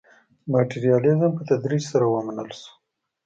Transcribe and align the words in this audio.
ماټریالیزم 0.51 1.31
په 1.37 1.43
تدریج 1.49 1.83
سره 1.91 2.05
ومنل 2.13 2.49
شو. 2.59 2.69